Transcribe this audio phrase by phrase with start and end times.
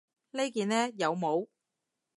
[0.31, 0.89] 呢件呢？
[0.97, 1.45] 有帽